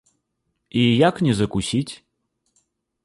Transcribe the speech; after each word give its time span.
І 0.83 0.85
як 1.09 1.15
не 1.27 1.33
закусіць? 1.41 1.93